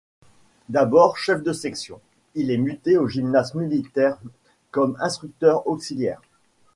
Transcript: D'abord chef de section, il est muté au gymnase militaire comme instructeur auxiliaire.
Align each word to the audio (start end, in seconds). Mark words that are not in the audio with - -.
D'abord 0.69 1.15
chef 1.19 1.43
de 1.43 1.53
section, 1.53 2.01
il 2.33 2.49
est 2.49 2.57
muté 2.57 2.97
au 2.97 3.07
gymnase 3.07 3.53
militaire 3.53 4.17
comme 4.71 4.97
instructeur 4.99 5.67
auxiliaire. 5.67 6.23